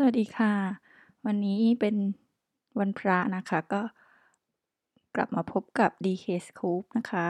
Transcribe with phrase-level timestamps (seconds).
[0.00, 0.54] สวัสดีค่ะ
[1.26, 1.96] วันนี้เป็น
[2.78, 3.82] วันพระนะคะ ก็
[5.16, 7.28] กลับมาพบกับ DK Scoop นะคะ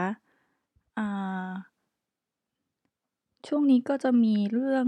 [3.47, 4.87] ช่วงนี้ก็จะมีเรื่อง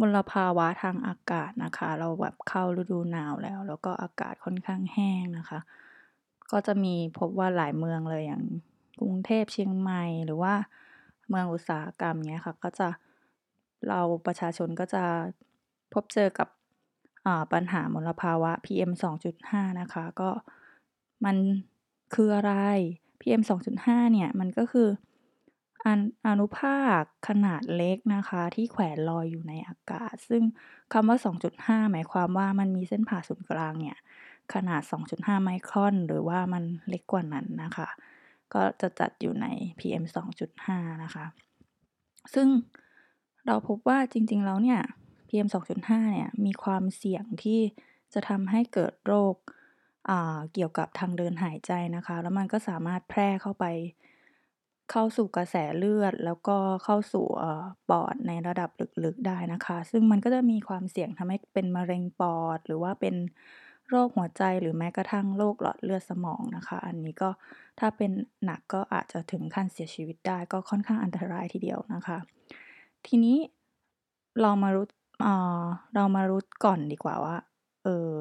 [0.00, 5.60] มลภาวะทางอากาศนะคะ เราแบบเข้าฤดูหนาวแล้ว แล้วก็อากาศค่อนข้างแห้งนะคะ
[6.52, 8.44] ก็จะมีพบว่าหลายเมืองเลยอย่าง
[9.00, 10.54] กรุงเทพเชียงใหม่หรือว่า
[11.28, 12.88] เมืองอุตสาหกรรมเงี้ยค่ะ ก็จะ
[13.88, 15.04] เราประชาชนก็จะ
[15.94, 16.48] พบเจอกับ
[17.52, 18.92] ปัญหามลภาวะ PM
[19.32, 20.30] 2.5 นะคะ ก็
[21.24, 21.36] มัน
[22.14, 22.52] คืออะไร
[23.20, 24.88] PM 2.5 เนี่ย มันก็คือ
[25.84, 30.42] อนอนุภาคขนาดเล็กนะคะ ที่แขวนลอยอยู่ในอากาศ ซึ่ง
[30.92, 31.18] คำว่า
[31.54, 33.96] 2.5 หมายความว่ามันมีเส้นผ่าศูนย์กลางเนี่ย
[34.54, 34.82] ขนาด
[35.12, 37.88] 2.5 ไมครอน หรือว่ามันเล็กกว่านั้นนะคะ
[38.54, 39.46] ก็จะจัดอยู่ใน
[39.78, 40.04] PM
[40.54, 41.24] 2.5 นะคะ
[42.34, 42.48] ซึ่ง
[43.46, 44.80] เราพบว่าจริงๆ แล้วเนี่ย
[45.34, 47.60] PM 2.5 เนี่ยมีความเสี่ยงที่
[48.14, 49.34] จะทำให้เกิดโรค
[50.52, 53.64] เกี่ยวกับทางเดินหายใจนะคะ แล้วมันก็สามารถแพร่เข้าไป
[54.90, 57.26] เข้าสู่กระแสเลือด แล้วก็เข้าสู่
[57.90, 58.70] ปอดในระดับ
[59.04, 63.14] ลึกๆได้นะคะ ซึ่งมันก็จะมีความเสี่ยงทำให้เป็นมะเร็งปอด หรือว่าเป็น
[63.88, 67.30] โรคหัวใจหรือแม้กระทั่งโรคหลอดเลือดสมองนะคะ อันนี้ก็
[67.80, 68.10] ถ้าเป็น
[68.44, 72.18] หนักก็อาจจะถึงขั้นเสียชีวิตได้ก็ค่อนข้างอันตรายทีเดียวนะคะ
[73.06, 73.38] ทีนี้
[74.40, 74.86] เรามารู้
[75.22, 77.36] อ่าเรามารู้ก่อนดีกว่าว่า
[77.82, 78.18] เอ่อ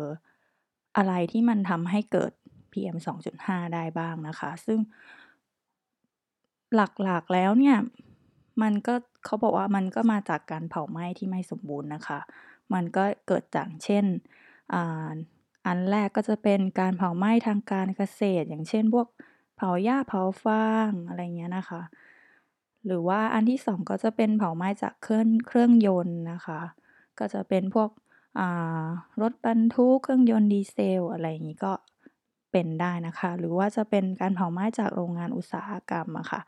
[0.97, 2.31] อะไรที่มันทำให้เกิด
[2.71, 4.79] PM 2.5 ได้บ้างนะคะ ซึ่ง
[6.75, 7.77] หลัก ๆ แล้วเนี่ย
[8.61, 8.93] มันก็
[9.25, 12.19] เขาบอกว่ามันก็มาจากการเผาไหม้ที่ไม่สมบูรณ์นะคะ
[12.73, 14.05] มันก็เกิดจาก เช่น
[14.73, 15.13] อ่า
[15.67, 19.07] อันแรกก็จะเป็นการเผาไหม้ทางการเกษตร อย่างเช่น พวก
[19.55, 21.81] เผาหญ้า เผาฟาง อะไรเงี้ยนะคะ
[22.85, 26.61] หรือว่าอันที่ 2 ก็จะเป็นเผาไหม้จากเครื่อง เครื่องยนต์นะคะ
[27.19, 27.89] ก็จะเป็นพวก
[29.21, 31.73] รถบรรทุกเครื่องยนต์ดีเซล อะไรอย่างนี้ก็
[32.51, 36.41] เป็นได้นะคะ หรือว่าจะเป็นการเผาไหม้จากโรงงานอุตสาหกรรมอะค่ะ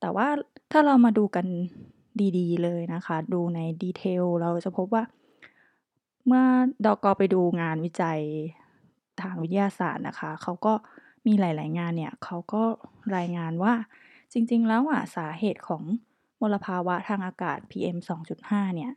[0.00, 0.28] แต่ว่า
[0.72, 1.46] ถ้าเรามาดูกัน
[2.38, 5.04] ดีๆ เลยนะคะ ดูใน detail เราจะพบว่า
[6.26, 6.44] เมื่อ
[6.86, 8.20] ดอกอ.ไปดูงานวิจัย
[9.20, 10.74] ทางวิทยาศาสตร์นะคะ เขาก็
[11.26, 12.62] มีหลาย ๆ งานเนี่ยเขาก็
[13.16, 13.74] รายงานว่า
[14.32, 15.82] จริง ๆ แล้วอะสาเหตุของ
[16.40, 18.92] มลภาวะทางอากาศ PM 2.5 เนี่ย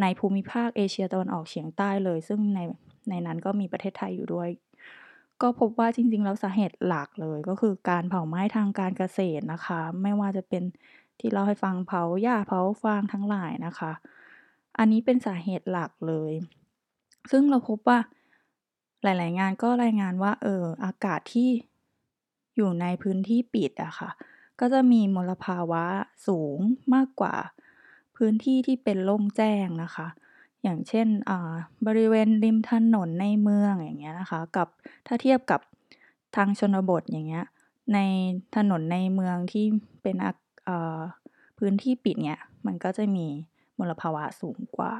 [0.00, 2.60] ในภูมิภาคเอเชียตะวันออกเฉียงใต้เลย ซึ่งใน
[3.10, 4.48] ในนั้นก็มีประเทศไทยอยู่ด้วย
[5.42, 10.62] ก็พบว่าจริง ๆ แล้วสาเหตุหลักเลยก็คือการเผาไหม้ทางการเกษตรนะคะ ไม่ว่าจะเป็น
[11.18, 13.92] ที่เล่าให้ฟังเผาหญ้าเผาฟางทั้งหลายนะคะ
[14.78, 16.32] อันนี้เป็นสาเหตุหลักเลย
[17.30, 17.98] ซึ่งเราพบว่า
[19.02, 21.50] หลาย ๆ งานก็รายงานว่าเอออากาศที่
[22.56, 24.10] อยู่ในพื้นที่ปิดอะค่ะ
[24.60, 25.84] ก็จะมีมลภาวะ
[26.26, 26.58] สูง
[26.94, 27.34] มากกว่า
[28.24, 30.06] พื้นที่ที่เป็นโล่งแจ้งนะคะ
[30.62, 31.54] อย่างเช่นอ่า
[31.86, 34.68] บริเวณริมถนนในเมืองอย่างเงี้ยนะคะ กับ
[35.06, 35.60] ถ้าเทียบกับ
[36.36, 37.44] ทางชนบทอย่างเงี้ย
[37.94, 37.98] ใน
[38.56, 39.64] ถนนในเมืองที่
[40.02, 40.26] เป็นอ
[40.64, 41.00] เอ่อ
[41.58, 43.26] พื้นที่ปิดเนี่ยมันก็จะมี
[43.78, 44.94] มลภาวะสูงกว่า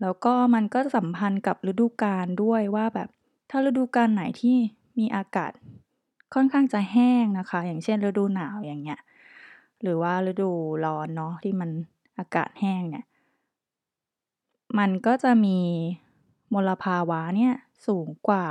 [0.00, 3.08] แล้วก็มันก็สัมพันธ์กับฤดูกาลด้วยว่าแบบ
[3.50, 4.56] ถ้าฤดูกาลไหนที่
[4.98, 5.52] มีอากาศ
[6.34, 9.00] ค่อนข้างจะแห้งนะคะ อย่างเช่นฤดูหนาวอย่างเงี้ย
[9.82, 10.50] หรือว่าฤดู
[10.84, 11.70] ร้อนเนาะที่มัน
[12.18, 13.04] อากาศแห้งเนี่ย
[14.78, 15.58] มันก็จะมี
[16.54, 17.54] มลภาวะเนี่ย
[17.86, 18.46] สูงกว่า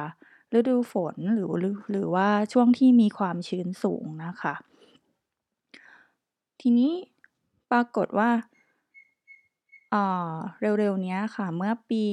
[0.58, 4.56] ฤดูฝนหรือหรือหรือว่าช่วงที่มีความชื้นสูงนะคะ
[6.62, 6.94] ทีนี้
[7.72, 8.30] ปรากฏว่า
[9.94, 12.06] อ่าเร็วๆเนี้ยค่ะ เมื่อปี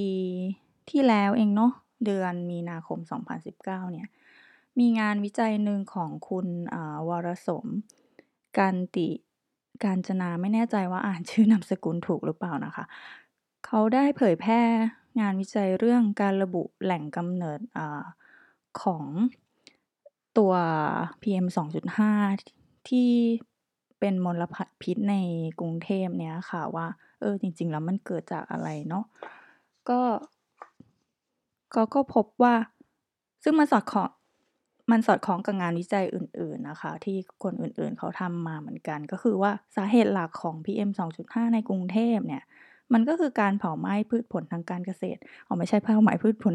[0.91, 1.72] ที่แล้วเองเนาะ
[2.05, 4.09] เดือนมีนาคม 2019 เนี่ย
[4.78, 7.67] มีงานวิจัยหนึ่งของคุณอ่าวรสม
[8.59, 9.09] กันติ
[9.84, 12.84] กาญจนา ไม่แน่ใจว่าอ่านชื่อนามสกุลถูกหรือเปล่านะคะ
[13.66, 14.62] เขาได้เผยแพร่
[15.20, 17.78] งานวิจัยเรื่องการระบุแหล่งกำเนิดอ
[18.82, 19.04] ของ
[20.38, 20.53] ตัว
[21.22, 23.10] PM 2.5 ที่
[24.00, 25.14] เป็นมลพพิษใน
[25.60, 26.87] กรุงเทพเนี้ยค่ะว่า
[27.20, 29.04] เออจริง ๆ แล้วมันเกิดจากอะไรเนาะ
[29.88, 30.00] ก็
[31.72, 32.55] เขาก็พบว่า
[33.43, 34.11] ซึ่งมันสอดคล้อง
[34.90, 42.42] มันสอดคล้องกับงานวิจัยอื่นๆนะคะ ที่คนอื่นๆเขาทำมาเหมือนกัน ก็คือว่าสาเหตุหลักของ PM 2.5 ในกรุงเทพเนี่ย
[42.92, 46.54] มันก็คือการเผาไหม้พืชผลทางการเกษตรอ๋อไม่ใช่เผาไหม้พืชผล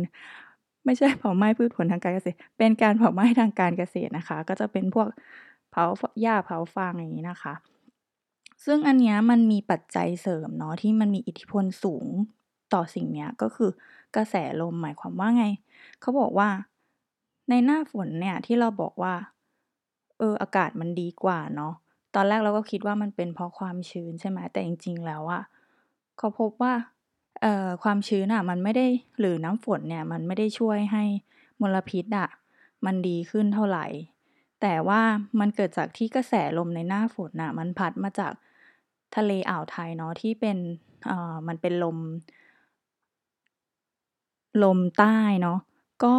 [0.85, 5.07] ไม่ใช่เผาไหม้พืชผลทางการเกษตร เป็นการเผาไหม้ทางการเกษตรนะคะ ก็จะเป็นพวก
[5.71, 5.85] เผา
[6.21, 7.53] หญ้าเผาฟางอย่างงี้นะคะ
[8.65, 12.05] ซึ่งอันนี้มันมีปัจจัยเสริมเนาะที่มันมีอิทธิพลสูง
[12.73, 13.69] ต่อสิ่งนี้ก็คือ
[14.15, 15.45] กระแสลมหมายความว่าไง
[16.01, 16.49] เขาบอกว่า
[17.50, 19.13] ในหน้าฝนเนี่ยที่เราบอกว่า
[20.19, 21.74] เอออากาศมันดีกว่าเนาะ
[22.15, 25.44] ตอนแรกเราก็คิดว่ามันเป็นเพราะความชื้นใช่ไหมแต่จริง ๆ แล้วอะ
[26.18, 26.74] เขาพบว่า
[27.42, 28.86] เอ่อความชื้นน่ะมันไม่ได้
[29.19, 31.03] หรือน้ำฝนเนี่ยมันไม่ได้ช่วยให้
[31.62, 32.30] มลพิษอะ
[32.86, 33.86] มันดีขึ้นเท่าไหร่
[34.62, 35.01] แต่ว่า
[35.39, 38.33] มันเกิดจากที่กระแสลมในหน้าฝนน่ะมันพัดมาจาก
[39.15, 40.57] ทะเลอ่าวไทยเนาะที่เป็น
[41.07, 41.98] เอ่อมันเป็นลม
[44.63, 45.59] ลมใต้เนาะ
[46.03, 46.15] ก็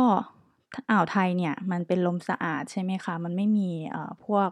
[0.91, 3.71] อ่าวไทยเนี่ยมันเป็นลมสะอาดใช่ไหมคะ มันไม่มี
[4.25, 4.51] พวก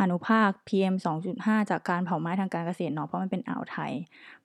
[0.00, 0.94] อนุภาค PM
[1.32, 3.92] 2.5 จากการเผาไหม้ทางการเกษตรเนาะเพราะมันเป็นอ่าวไทย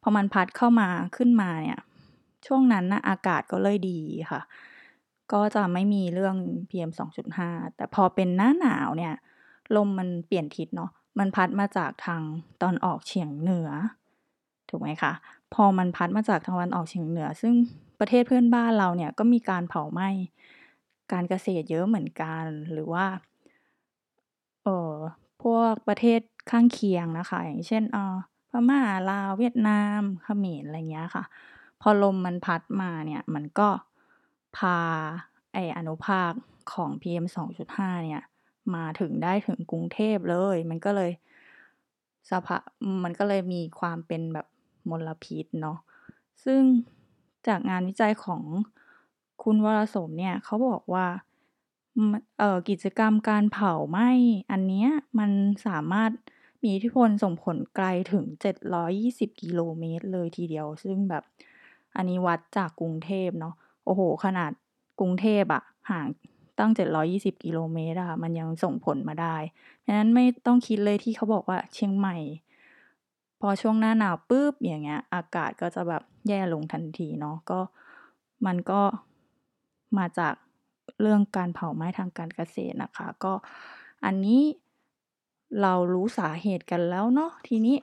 [0.01, 1.79] พอมันพัดเข้ามาขึ้นมาเนี่ย
[2.47, 3.99] ช่วงนั้นนะอากาศก็เลยดี
[4.31, 4.41] ค่ะ
[5.33, 6.35] ก็จะไม่มีเรื่อง
[6.69, 6.91] PM
[7.37, 9.13] 2.5 แต่พอเป็นหน้าหนาวเนี่ย
[9.75, 12.21] ลมมันเปลี่ยนทิศเนาะมันพัดมาจากทาง
[12.59, 13.69] ตะวันออกเฉียงเหนือ
[14.69, 15.13] ถูกไหมคะ
[15.53, 17.53] พอมันพัดมาจากตะวันออกเฉียงเหนือ ซึ่ง
[18.01, 20.09] ประเทศเพื่อนบ้านเราเนี่ยก็มีการเผาไหม้
[21.11, 23.05] การเกษตรเยอะเหมือนกัน หรือว่า
[24.63, 24.93] เออ
[25.43, 26.21] พวกประเทศ
[26.51, 28.15] ข้างเคียงนะคะ อย่างเช่นเอ่อ
[28.49, 31.23] พม่าลาวเวียดนามเขมรอะไรเงี้ยค่ะ
[31.81, 33.69] พอลมมันพัดมาเนี่ยมันก็
[34.57, 34.77] พา
[35.53, 36.31] ไอ้อนุภาค
[36.73, 38.21] ของ PM 2.5 เนี่ย
[38.75, 41.11] มาถึงได้ถึงกรุงเทพเลย มันก็เลย
[42.29, 42.57] สภา
[43.03, 44.47] มันก็เลยมีความเป็นแบบ
[44.89, 45.77] มลพิษเนาะ
[46.45, 46.61] ซึ่ง
[47.47, 48.43] จากงานวิจัยของ
[49.43, 51.07] คุณวรสมเนี่ย เขาบอกว่า
[52.39, 54.09] เอ่อ กิจกรรมการเผาไหม้
[54.51, 54.89] อันเนี้ย
[55.19, 55.31] มัน
[55.67, 56.11] สามารถ
[56.61, 58.25] มีอิทธิพลส่งผลไกลถึง
[58.83, 61.23] 720 กิโลเมตรเลยทีเดียว ซึ่งแบบ
[61.95, 63.53] อันนี้วัดจากกรุงเทพเนาะ
[63.85, 64.51] โอ้โฮขนาด
[64.99, 66.05] กรุงเทพอะห่าง
[66.59, 66.71] ตั้ง
[67.07, 69.35] 720 กิโลเมตรอะค่ะมันยังส่งผลมาได้
[69.85, 72.17] ฉะนั้นไม่ต้องคิดเลยที่เขาบอกว่าเชียงใหม่
[73.41, 77.59] พอช่วงหน้าหนาวปุ๊บอย่างเงี้ย อากาศก็จะแบบแย่ลงทันทีเนาะก็
[78.45, 78.81] มันก็
[79.97, 80.33] มาจาก
[81.01, 83.33] เรื่องการเผาไหม้ทางการเกษตรนะคะ ก็
[84.05, 84.41] อันนี้
[85.61, 87.77] เรารู้สาเหตุกันแล้วเนาะทีนี้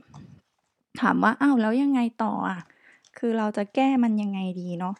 [1.00, 2.60] ถามว่าอ้าวแล้วยังไงต่ออะ
[3.18, 4.94] คือเราจะแก้มันยังไงดีเนาะ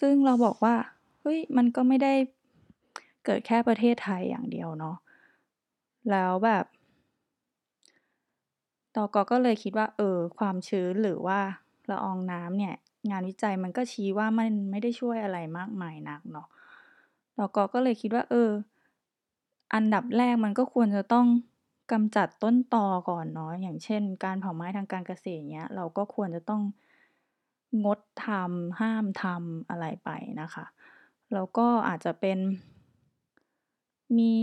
[0.00, 0.74] ซึ่งเราบอกว่า
[1.20, 2.14] เฮ้ยมันก็ไม่ได้
[3.24, 4.96] เกิดแค่ประเทศไทยอย่างเดียวเนาะ
[6.10, 6.64] แล้วแบบ
[8.96, 11.38] ตก ก็เลยคิดว่า เออ ความชื้น หรือว่า
[11.90, 12.74] ละอองน้ำเนี่ย
[13.10, 16.46] งานวิจัยมันก็ชี้ว่ามันไม่ได้ช่วยอะไรมากมายนักเนาะ
[17.36, 18.50] ตก ก็เลยคิดว่า เออ
[19.74, 21.26] อันดับแรกมันก็ควรจะต้อง
[21.92, 26.62] กำจัดต้นตอก่อนเนาะ อย่างเช่น การเผาไม้ทางการเกษตร อย่างเงี้ย เราก็ควรจะต้อง
[27.84, 30.10] งดทำ ห้ามทำ อะไรไป
[30.40, 30.64] นะคะ
[31.32, 32.38] แล้วก็อาจจะเป็น
[34.18, 34.34] มี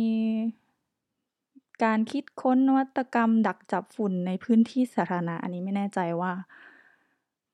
[1.83, 6.33] การคิดค้นนวัตกรรม ดักจับฝุ่นในพื้นที่สาธารณะ อันนี้ไม่แน่ใจว่า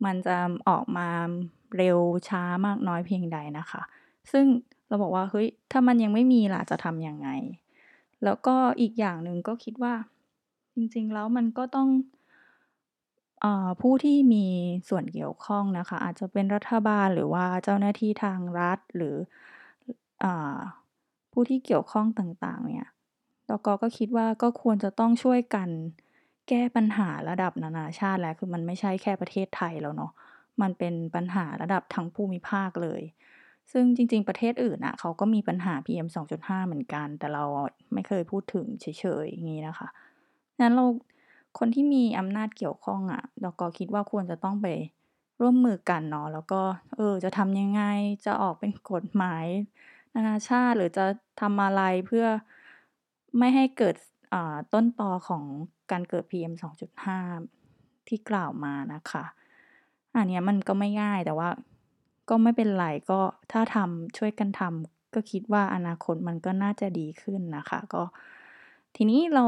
[0.06, 0.38] มันจะ
[0.70, 1.10] ออกมา
[1.78, 3.82] เร็วช้ามากน้อยเพียงใดนะคะ
[4.32, 4.46] ซึ่ง
[4.88, 7.30] เราบอกว่าเฮ้ยถ้ามันยังไม่มีล่ะจะทำยังไง
[8.24, 9.94] แล้วก็อีกอย่างหนึ่งก็คิดว่า
[10.76, 11.90] จริงๆแล้วมันก็ต้อง
[13.44, 13.46] อ
[13.82, 14.46] ผู้ที่มี
[14.90, 19.16] ส่วนเกี่ยวข้องนะคะ อาจจะเป็นรัฐบาลหรือว่าเจ้าหน้าที่ทางรัฐหรือ
[20.24, 20.26] อ
[21.32, 22.88] ผู้ที่เกี่ยวข้องต่างๆเนี่ย
[23.66, 25.70] กก็คิดว่าก็ควรจะต้องช่วยกัน
[26.50, 30.12] แก้ปัญหาระดับนานาชาติแล้ว คือมันไม่ใช่แค่ประเทศไทยแล้วเนาะ
[30.62, 33.02] มันเป็นปัญหาระดับทั้งภูมิภาคเลย
[33.72, 37.44] ซึ่งจริง ๆ ประเทศอื่นน่ะเขาก็มีปัญหา PM 2.5 เหมือนกัน แต่เรา
[37.94, 39.88] ไม่เคยพูดถึงเฉยๆอย่างนี้นะคะ
[40.60, 40.86] งั้นเรา
[41.60, 44.68] คนที่มีอำนาจเกี่ยวข้องอะตกคิดว่าควรจะต้องไป
[45.42, 46.62] ร่วมมือกันเนาะ แล้วก็
[46.96, 47.82] เออจะทำยังไง
[48.26, 49.46] จะออกเป็นกฎหมาย
[50.16, 51.06] นานาชาติหรือจะ
[51.42, 52.26] ทำอะไรเพื่อ
[53.38, 53.96] ไม่ให้เกิด
[54.74, 55.44] ต้นตอของ
[55.92, 56.54] การเกิด PM
[57.30, 59.24] 2.5 ที่กล่าวมานะคะ
[60.16, 61.50] อันนี้มันก็ไม่ง่ายแต่ว่า
[62.30, 63.20] ก็ไม่เป็นไรก็
[63.52, 68.04] ถ้าทำช่วยกันทำก็คิดว่าอนาคตมันก็น่าจะดีขึ้นนะคะ ก็
[68.96, 69.44] ทีนี้เรา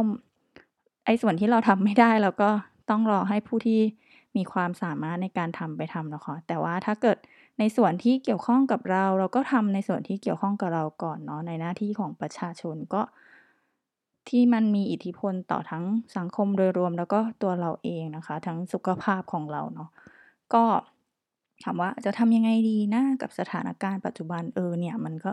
[1.06, 2.50] ไอ้ส่วนที่เราทำไม่ได้เราก็
[2.89, 3.82] ต้องรอให้ผู้ที่
[4.36, 7.18] มีความสามารถในการทำไปทำนะคะแต่ว่าถ้าเกิด
[7.60, 13.01] ในส่วนที่เกี่ยวข้องกับเรา เราก็ทำในส่วนที่เกี่ยวข้องกับเราก่อนเนาะในหน้าที่ของประชาชนก็
[14.29, 15.84] ที่มันมีอิทธิพลต่อทั้ง
[16.17, 19.89] สังคมโดยรวม แล้วก็ตัวเราเองนะคะ ทั้งสุขภาพของเราเนาะ
[20.53, 20.63] ก็
[21.63, 25.32] ถามว่าจะทำยังไงดีนะกับสถานการณ์ปัจจุบันเออเนี่ย มันก็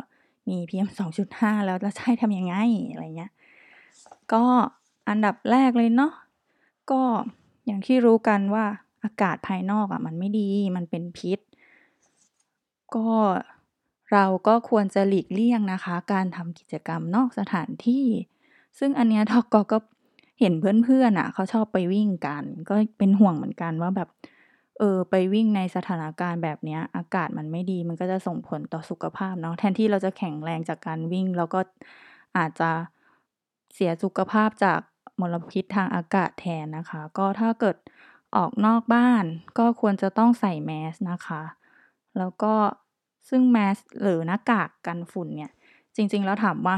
[0.49, 0.89] มี PM
[1.29, 2.57] 2.5แล้วแล้วจะให้ทำยังไง
[2.93, 3.33] อะไรเงี้ย
[4.33, 4.45] ก็
[5.09, 6.13] อันดับแรกเลยเนาะ
[6.91, 7.03] ก็
[7.67, 8.65] อย่างที่รู้กันว่า
[9.05, 11.39] อากาศภายนอกอะมันไม่ดีมันเป็นพิษ
[12.95, 13.09] ก็
[14.13, 18.05] เราก็ควรจะหลีกเลี่ยงนะคะ การทำกิจกรรมนอกสถานที่
[18.79, 19.79] ซึ่งอันเนี้ยทกก็
[20.41, 24.09] เห็นเพื่อนๆน่ะเขาชอบไปวิ่งกัน ก็เป็นห่วงเหมือนกันว่าแบบ
[24.79, 31.61] เออ ไปวิ่งในสถานการณ์แบบเนี้ย อากาศมันไม่ดีมันก็จะส่งผลต่อสุขภาพเนาะแทนที่เราจะแข็งแรงจากการวิ่งเราก็
[32.37, 32.71] อาจจะ
[33.75, 34.81] เสียสุขภาพจาก
[35.21, 37.76] มลพิษทางอากาศแทนนะคะ ก็ถ้าเกิด
[38.37, 39.25] ออกนอกบ้าน
[39.59, 41.43] ก็ควรจะต้องใส่แมสนะคะ
[42.19, 42.55] แล้วก็
[43.29, 45.52] ซึ่งแมสหรือหน้ากากกันฝุ่นเนี่ย
[45.97, 46.76] จริง ๆ แล้วถามว่า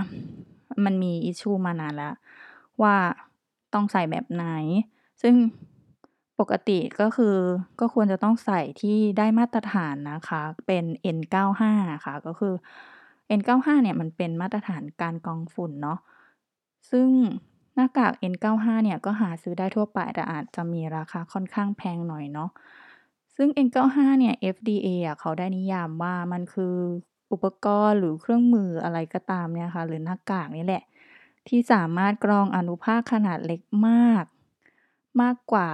[0.84, 2.14] มันมี issue มานานแล้ว
[2.82, 2.96] ว่า
[3.74, 4.44] ต้องใส่แบบไหน
[5.22, 5.34] ซึ่ง
[6.40, 7.36] ปกติก็คือ
[7.80, 10.84] ก็ควรจะต้องใส่ที่ได้มาตรฐานนะคะ เป็น
[11.16, 11.62] N95
[12.06, 12.54] ค่ะ ก็คือ
[13.28, 15.98] N95 เนี่ยมันเป็นมาตรฐานการกรองฝุ่นเนาะ
[16.90, 17.08] ซึ่ง
[17.74, 22.50] หน้ากาก N95 เนี่ยก็หาซื้อได้ทั่วไปแต่อาจจะมีราคาค่อนข้างแพงหน่อยเนาะ
[23.36, 26.74] ซึ่ง N95 เนี่ย FDA อะเขาได้นิยามว่ามันคือ
[27.34, 30.82] อุปกรณ์หรือเครื่องมืออะไรก็ตามเนี่ยค่ะ หรือหน้ากากนี่แหละ
[31.48, 34.24] ที่สามารถกรองอนุภาคขนาดเล็กมาก
[35.20, 35.68] มากกว่า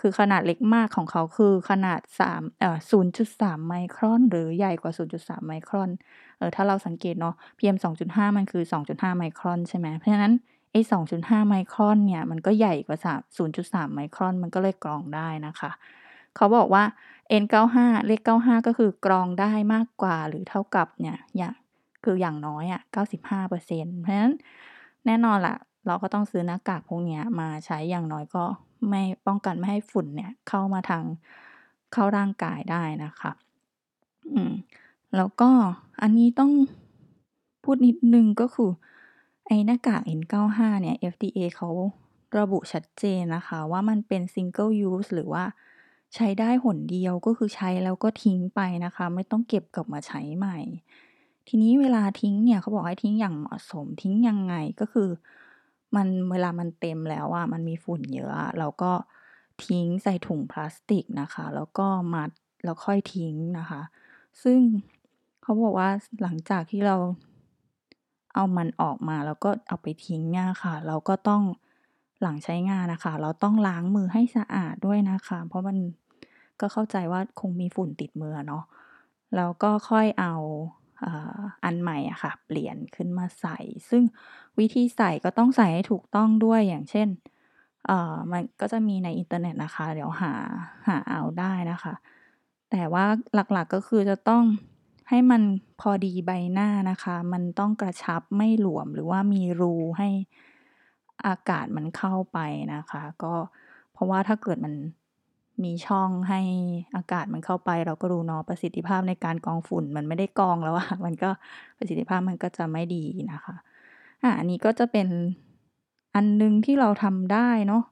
[0.00, 5.90] คือขนาดเล็กมากของเขาคือขนาด3เอ่อ0.3 ไมครอน หรือใหญ่กว่า 0.3 ไมครอน
[6.38, 10.32] เออถ้าเราสังเกตเนาะ PM 2.5 มันคือ 2.5 ไมครอนใช่ไหมเพราะฉะนั้น
[10.72, 15.70] ไอ้2.5 ไมครอนเนี่ย มันก็ใหญ่กว่า3 0.3 ไมครอน มันก็เลยกรองได้นะคะ
[16.36, 16.82] เขาบอกว่า
[17.42, 21.54] N95 เลข 95 ก็คือกรองได้มากกว่าหรือเท่ากับเนี่ยอย่าง
[22.04, 22.82] คืออย่างน้อยอะ
[23.26, 24.34] 95%เพราะฉะนั้น
[25.06, 25.56] แน่นอนแหละ
[25.86, 28.44] เราก็ต้องซื้อหน้ากากพวกเนี้ยมาใช้อย่างน้อยก็
[28.88, 31.04] ไม่ป้องกันไม่ให้ฝุ่นเนี่ยเข้ามาทาง
[31.92, 33.32] เข้าร่างกายได้นะคะ
[34.32, 34.52] อืม
[35.16, 35.50] แล้วก็
[36.02, 36.52] อันนี้ต้อง
[37.64, 38.70] พูดนิดนึงก็คือ
[39.46, 41.70] ไอ้หน้ากาก N95 เนี่ย FDA เขา
[42.38, 45.44] ระบุชัดเจนนะคะ ว่ามันเป็น Single Use หรือว่า
[46.14, 50.58] ใช้ได้หนเดียว ก็คือใช้แล้วก็ทิ้งไปนะคะ ไม่ต้องเก็บกลับมาใช้ใหม่
[51.48, 55.08] ทีนี้เวลาทิ้งเนี่ยเขาบอกให้ทิ้งอย่างเหมาะสมทิ้งยังไงก็คือ
[55.96, 58.92] มันเวลามันเต็มแล้วอะมันมีฝุ่นเยอะเราก็
[59.66, 62.30] ทิ้งใส่ถุงพลาสติกนะคะ แล้วก็มัด
[62.64, 63.82] แล้วค่อยทิ้งนะคะ
[64.42, 64.58] ซึ่ง
[65.42, 65.88] เขาบอกว่า
[66.22, 66.96] หลังจากที่เรา
[68.34, 71.42] เอามันออกมาแล้วก็เอาไปทิ้งเนี่ยค่ะ เราก็ต้อง
[72.22, 75.76] หลังใช้งานอะคะ เราต้องล้างมือให้สะอาดด้วยนะคะ เพราะมัน
[76.60, 78.64] ก็เข้าใจว่าคงมีฝุ่นติดมือเนาะ
[79.36, 80.34] แล้วก็ค่อยเอา
[81.64, 83.58] อันใหม่อะค่ะ เปลี่ยนขึ้นมาใส่
[83.90, 84.02] ซึ่ง
[84.58, 87.08] วิธีใส่ก็ต้องใส่ให้ถูกต้องด้วยอย่างเช่น
[88.32, 90.32] มันก็จะมีในอินเทอร์เน็ตนะคะ เดี๋ยวหา
[90.88, 91.94] หาเอาได้นะคะ
[92.70, 94.44] แต่ว่าหลักๆก็คือจะต้อง
[95.08, 95.42] ให้มัน
[95.80, 100.08] พอดีใบหน้านะคะ มันต้องกระชับไม่หลวมหรือว่ามีรูให้
[101.26, 102.38] อากาศมันเข้าไป
[102.74, 103.34] นะคะ ก็
[103.92, 104.74] เพราะว่าถ้าเกิดมัน
[105.64, 106.40] มีช่องให้
[106.96, 111.30] อากาศมันเข้าไป เราก็รู้เนาะประสิทธิภาพในการกองฝุ่นมันไม่ได้กองแล้วอะมันก็
[111.78, 113.54] ประสิทธิภาพมันก็จะไม่ดีนะคะ
[114.22, 115.08] อาอันนี้ก็จะเป็น
[116.14, 117.84] อันหนึ่งที่เราทำได้เนาะ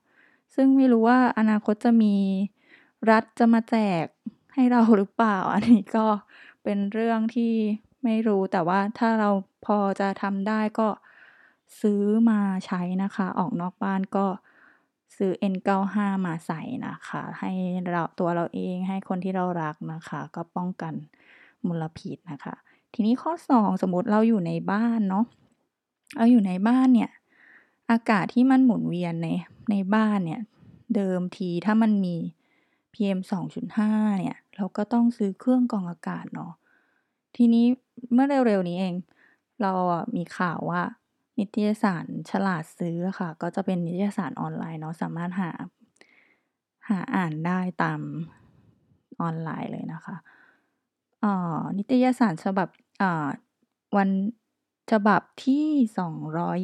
[0.55, 2.15] ซึ่งไม่รู้ว่าอนาคตจะมี
[3.11, 4.07] รัฐจะมาแจก
[4.55, 6.07] ให้เราหรือเปล่า อันนี้ก็
[6.63, 7.53] เป็นเรื่องที่
[8.05, 9.31] ไม่รู้แต่ว่าถ้าเรา
[9.67, 10.89] พอจะทำได้ก็
[11.81, 14.27] ซื้อมาใช้นะคะ ออกนอกบ้านก็
[15.17, 15.97] ซื้อ N95
[16.27, 17.53] มาใส่นะคะ ให้
[17.91, 20.95] เราตัวเราเองให้คนที่เรารักนะคะ ก็ป้องกัน
[21.67, 22.55] มลพิษนะคะ
[22.95, 25.25] ทีนี้ข้อ 2 สมมติเราอยู่ในบ้านเนาะ
[26.17, 27.11] เราอยู่ในบ้านเนี่ย
[27.91, 29.29] อากาศที่มันหมุนเวียนใน
[29.71, 30.41] ในบ้านเนี่ย
[30.95, 32.17] เดิมทีถ้ามันมี
[32.93, 36.53] PM 2.5 เนี่ย เราก็ต้องซื้อเครื่องกรองอากาศเนาะ
[37.37, 37.67] ทีนี้
[38.13, 38.95] เมื่อเร็วๆนี้เอง
[39.63, 40.83] เราอะมีข่าวว่า
[41.39, 45.51] นิตยสารฉลาดซื้อค่ะ ก็จะเป็นนิตยสารออนไลน์เนาะสามารถหา
[46.89, 48.01] หาอ่านได้ตาม
[49.21, 50.17] ออนไลน์เลยนะคะ
[51.21, 52.69] เอ่อนิตยสารฉบับ
[53.03, 53.29] อ่า
[53.97, 54.11] วัน
[54.93, 55.67] ฉบับที่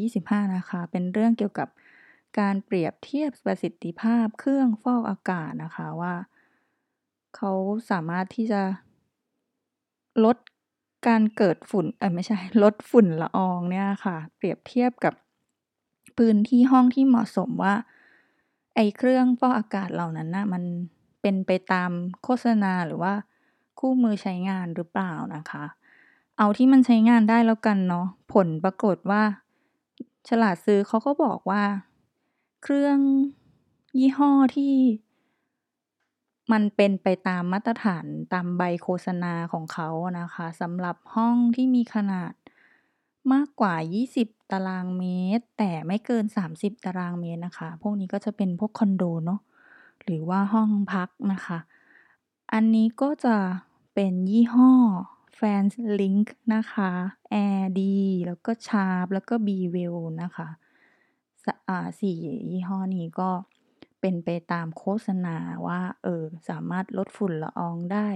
[0.03, 1.69] 225 นะคะ เป็นเรื่องเกี่ยวกับ
[2.39, 6.15] การเปรียบเทียบประสิทธิภาพเครื่องฟอกอากาศนะคะว่า
[7.37, 7.53] เขา
[7.91, 8.63] สามารถที่จะ
[10.25, 10.37] ลด
[11.07, 15.15] การเกิดฝุ่นเอ๊ยไม่ใช่ลดฝุ่นละอองเนี่ยค่ะ เปรียบเทียบกับ
[16.17, 17.75] พื้นที่ห้องที่เหมาะสมว่า
[18.77, 20.63] ไอ้เครื่องฟอกอากาศเหล่านั้นน่ะมัน
[21.23, 21.91] เป็นไปตาม
[22.23, 23.13] โฆษณาหรือว่า
[23.79, 25.65] คู่มือใช้งานหรือเปล่านะคะ
[26.39, 29.23] เอาที่มันใช้งานได้แล้วกันเนาะผลปรากฏว่า
[30.29, 31.63] ฉลาดซื้อเขาก็บอกว่า
[32.63, 32.99] เครื่อง
[33.99, 34.75] ยี่ห้อที่
[36.53, 39.89] มันเป็นไปตามมาตรฐานตามใบโฆษณาของเขา
[40.21, 42.33] นะคะสำหรับห้องที่มีขนาด
[43.33, 43.75] มากกว่า
[44.15, 45.05] 20 ตารางเม
[45.39, 49.41] ตร แต่ไม่เกิน 30 ตารางเมตรนะคะ พวกนี้ก็จะเป็นพวกคอนโดเนาะ
[50.05, 51.59] หรือว่าห้องพักนะคะ
[52.53, 53.37] อันนี้ก็จะ
[53.95, 54.73] เป็นยี่ห้อ
[55.39, 56.91] Fans Link นะคะ
[57.33, 57.81] AirD
[58.27, 60.49] แล้วก็ Sharp แล้วก็ Breville นะคะ
[61.45, 61.79] สอ่
[62.51, 63.31] ยี่ห้อนี้ก็
[64.03, 68.09] เป็นไปตามโฆษณาว่า เออ สามารถลดฝุ่นละอองได้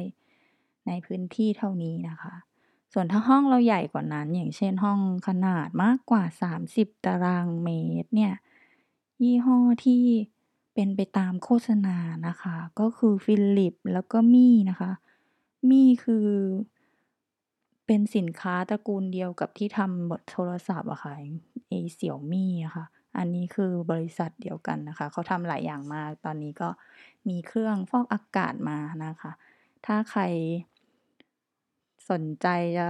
[0.86, 2.34] ในพื้นที่เท่านี้นะคะ
[2.92, 7.68] ส่วนถ้าห้องเราใหญ่กว่านั้น อย่างเช่นห้องขนาดมากกว่า 30 ตารางเม
[8.02, 8.34] ตรเนี่ย
[9.22, 10.04] ยี่ห้อที่
[10.74, 14.92] เป็นไปตามโฆษณานะคะ ก็คือ Philips แล้วก็ Mi นะคะ
[15.68, 16.28] Mi คือ
[17.86, 21.12] เป็นสินค้าตระกูลเดียวกับที่ทำบบโทรศัพท์อะค่ะ
[21.68, 22.86] ไอ้ Xiaomi อะค่ะ
[23.18, 26.68] อันนี้คือบริษัทเดียวกันนะคะ เขาทำหลายอย่างมาก ตอนนี้ก็
[27.28, 29.32] มีเครื่องฟอกอากาศมานะคะ
[29.86, 30.22] ถ้าใคร
[32.10, 32.46] สนใจ
[32.78, 32.88] จะ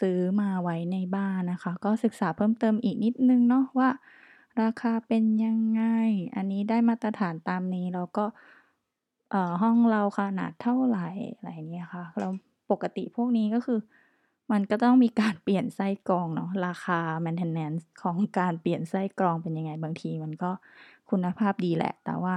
[0.00, 3.90] ซื้อมาไว้ในบ้านนะคะ ก็ศึกษาเพิ่มเติมอีกนิดนึงเนาะว่า
[4.62, 5.82] ราคาเป็นยังไง
[6.36, 8.24] อันนี้ได้มาตรฐานตามนี้แล้วก็
[9.62, 12.32] ห้องเราขนาดเท่าไหร่อะไรอย่างเงี้ยค่ะแล้ว
[12.70, 13.78] ปกติพวกนี้ก็คือ
[14.52, 20.50] มันก็ต้องมีการเปลี่ยนไส้กรองเนาะราคา maintenance ของการเปลี่ยนไส้กรองเป็นยังไงบางทีมันก็
[21.10, 22.36] คุณภาพดีแหละ แต่ว่า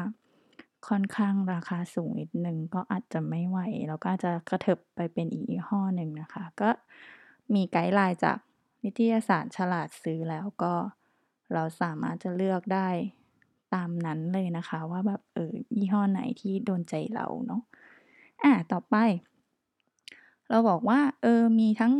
[0.87, 6.69] ค่อนข้างราคาสูงนิดหนึ่งก็อาจจะไม่ไหวเราก็จะกระเถิบไปเป็นอีกยี่ห้อหนึ่งนะคะ ก็
[7.53, 8.37] มีไกด์ไลน์จาก
[8.83, 10.73] นิตยสารฉลาดซื้อแล้วก็
[11.53, 12.89] เราสามารถจะเลือกได้
[13.73, 17.61] ตามนั้นเลยนะคะ ว่าแบบเออยี่ห้อไหนที่โดนใจเราเนาะ
[18.43, 18.95] อาต่อไป
[20.51, 21.93] เราบอกว่าเออมีทั้ง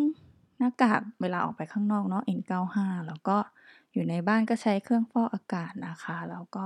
[0.58, 2.78] หน้ากากเวลาออกไปข้างนอกเนาะ N95
[3.08, 3.38] แล้วก็
[3.94, 6.66] อยู่ในบ้านก็ใช้เครื่องฟอกอากาศนะคะ แล้วก็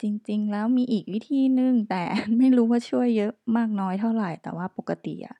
[0.00, 2.04] จริงๆ แล้วมีอีกวิธีหนึ่งแต่
[2.38, 5.36] ไม่รู้ว่าช่วยเยอะมากน้อยเท่าไหร่ แต่ว่าปกติอะ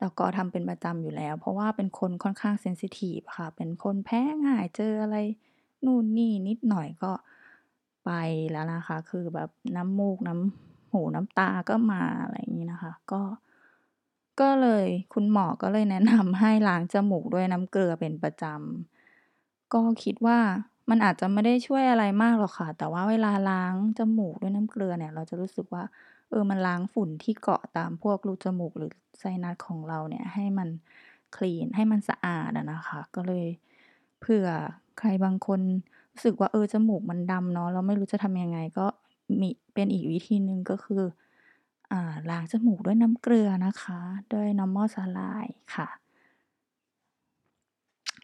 [0.00, 5.16] เราก็ทำเป็นประจำอยู่แล้ว เพราะว่าเป็นคนค่อนข้างเซนซิทิฟค่ะ เป็นคนแพ้ง่ายเจออะไร
[5.84, 7.12] นู่นนี่นิดหน่อยก็
[8.04, 8.10] ไป
[8.52, 13.20] แล้วนะคะ คือแบบน้ำมูกน้ำหูน้ำตาก็มาอะไรอย่างงี้นะคะ ก็
[14.40, 20.38] ก็เลย คุณหมอก็เลยแนะนำให้ล้างจมูกด้วยน้ำเกลือเป็นประจำ ก็คิดว่า
[20.90, 25.84] มันอาจจะไม่ได้ช่วยอะไรมากหรอกค่ะ แต่ว่าเวลาล้างจมูกด้วยน้ำเกลือเนี่ย เราจะรู้สึกว่า
[26.30, 30.68] เออ มันล้างฝุ่นที่เกาะตามพวกรูจมูกหรือไซนัสของเราเนี่ย ให้มัน
[31.36, 33.46] คลีน ให้มันสะอาดอะนะคะ ก็เลย
[34.20, 34.48] เผื่อ
[34.98, 35.60] ใครบางคน
[36.12, 38.86] รู้สึกว่า เออ จมูกมันดำเนาะ แล้วไม่รู้จะทำยังไง ก็
[39.40, 41.02] มี เป็นอีกวิธีหนึ่งก็คือ
[41.92, 44.00] อ่า ล้างจมูกด้วยน้ำเกลือนะคะ
[44.32, 45.88] ด้วย normal saline ค่ะ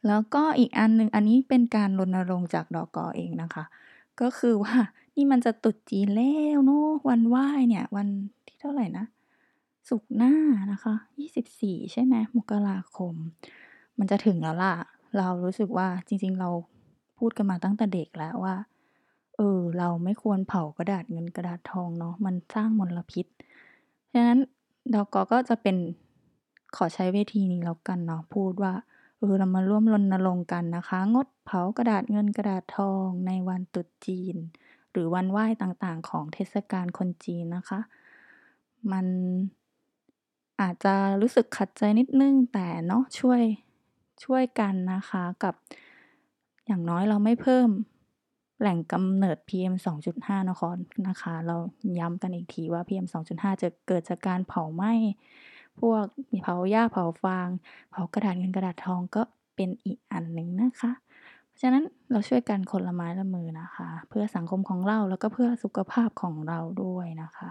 [0.06, 3.64] แล้วก็อีกอันหนึ่งอันนี้เป็นการรณรงค์จากดอกอ.เองนะคะ
[4.20, 4.74] ก็คือว่า
[5.16, 8.08] นี่มันจะตรุษจีนแล้วเนาะวันไหว้เนี่ยวัน
[8.46, 9.04] ที่เท่าไหร่นะ
[9.88, 10.34] ศุกหน้า
[10.72, 10.94] นะคะ
[11.40, 13.14] 24 ใช่ไหมมกราคม
[13.98, 14.74] มันจะถึงแล้วล่ะ
[15.18, 16.50] เรารู้สึกว่าจริง ๆ เรา
[17.18, 18.56] พูดกันมาตั้งแต่เด็กแล้วว่า
[19.36, 23.26] เออ เราไม่ควรเผากระดาษเงินกระดาษทองเนาะ มันสร้างมลพิษ
[24.12, 24.38] ฉะนั้น
[24.94, 25.76] ดก.ก็จะเป็น
[26.76, 28.74] ขอใช้เวทีนี้แล้วกันเนาะพูดว่า
[29.18, 34.36] เออเรามาร่วมรณรงค์กันนะคะ งดเผากระดาษเงินกระดาษทองในวันตรุษจีน
[34.90, 37.80] หรือวันไหว้ต่างๆ ของเทศกาลคนจีนนะคะ
[38.92, 39.06] มัน
[40.60, 43.42] อาจจะรู้สึกขัดใจนิดนึงแต่เนาะช่วย
[44.24, 45.54] ช่วยกันนะคะกับ
[46.66, 47.68] อย่างน้อยเราไม่เพิ่ม
[48.62, 49.74] แหล่งกำเนิด PM
[50.12, 50.76] 2.5นคร
[51.08, 51.56] นะคะ เรา
[51.98, 54.92] ย้ำกันอีกทีว่า PM 2.5 จะเกิดจากการเผาไหม้
[55.80, 56.04] พวก
[56.42, 57.48] เผาหญ้าเผาฟาง
[57.90, 59.22] เผากระดาษเงินกระดาษทองก็
[59.54, 60.92] เป็นอีกอันหนึ่งนะคะ
[61.46, 67.50] เพราะฉะนั้นเราช่วยกันคนละไม้ละมือนะคะ เพื่อสังคมของเราแล้วก็เพื่อสุขภาพของเราด้วยนะคะ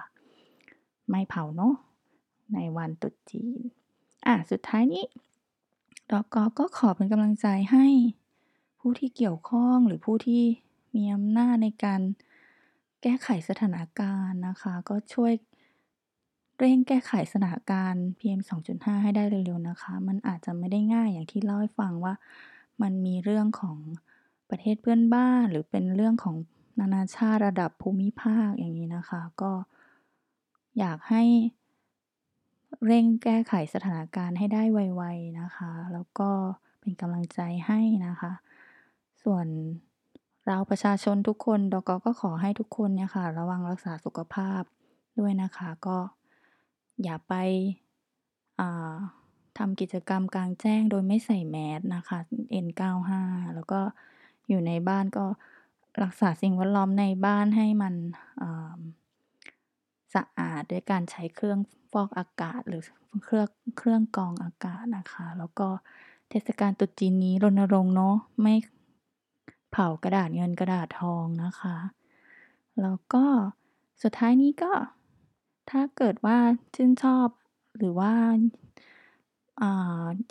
[1.10, 1.74] ไม่เผาเนาะ
[2.54, 3.60] ในวันตรุษจีน
[4.26, 5.06] อาสุดท้ายนี้
[6.12, 7.86] ดก.ก็ขอเป็นกำลังใจให้
[8.80, 10.44] ผู้ที่เกี่ยวข้องหรือผู้ที่
[10.96, 12.02] มีอำนาจในการ
[13.02, 15.34] แก้ไขสถานการณ์นะคะ ก็ช่วย
[16.58, 22.14] เร่งแก้ไขสถานการณ์ PM 2.5 ให้ได้เร็วๆนะคะ มันอาจจะไม่ได้ง่ายอย่างที่เล่าให้ฟังว่า
[22.82, 23.78] มันมีเรื่องของ
[24.50, 26.36] ประเทศเพื่อนบ้าน หรือเป็นเรื่องของ
[26.80, 29.52] นานาชาติระดับภูมิภาคอย่างงี้นะคะ ก็
[30.80, 31.24] อยากให้
[32.86, 36.30] เร่งแก้ไขสถานการณ์ให้ได้ไวๆนะคะ แล้วก็
[36.80, 38.32] เป็นกำลังใจให้นะคะ
[39.24, 39.48] ส่วน
[40.48, 44.62] เราประชาชนทุกคนดก.ก็ขอให้ทุกคนเนี่ยค่ะ ระวังรักษาสุขภาพ
[45.20, 45.98] ด้วยนะคะก็
[47.04, 48.96] อย่าไปา
[49.58, 52.20] ทำกิจกรรมกลางแจ้งโดยไม่ใส่แมสนะคะ
[52.66, 53.12] N95
[53.56, 53.80] แล้วก็
[54.50, 55.26] อยู่ในบ้านก็
[56.04, 57.94] รักษาสิ่งแวดล้อมในบ้านให้มัน
[60.16, 61.60] สะอาดด้วยการใช้เครื่อง
[61.92, 62.82] ฟอกอากาศหรือ
[63.24, 65.68] เครื่องเครื่องกรองอากาศนะคะ แล้วก็
[66.30, 68.56] เทศกาลตรุษจีนนี้รณรงค์เนาะไม่
[69.72, 71.78] เผากระดาษเงินกระดาษทองนะคะ
[72.82, 73.26] แล้วก็
[74.02, 74.72] สุดท้ายนี้ก็
[75.70, 76.38] ถ้าเกิดว่า
[76.76, 77.28] ชื่นชอบ
[77.78, 78.14] หรือว่า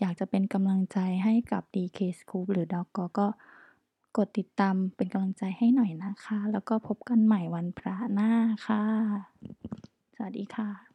[0.01, 3.27] อยากจะเป็นกำลังใจให้กับ DK Scoop หรือดอก.ก็
[4.17, 8.33] กดติดตามเป็นกำลังใจให้หน่อยนะคะ แล้วก็พบกันใหม่วันพระหน้า
[8.67, 8.85] ค่ะ
[10.15, 10.90] สวัสดีค่ะ